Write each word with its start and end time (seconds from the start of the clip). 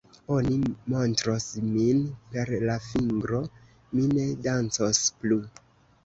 Oni 0.35 0.55
montros 0.91 1.43
min 1.65 1.99
per 2.31 2.51
la 2.69 2.77
fingro; 2.85 3.41
mi 3.97 4.07
ne 4.15 4.25
dancos 4.47 5.03
plu. 5.19 5.39